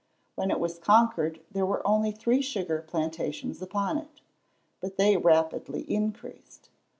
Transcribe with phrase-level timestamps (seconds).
[0.33, 4.21] When it was conquered there were only three sugar plantations upon it.
[4.79, 6.69] But they rapidly increased.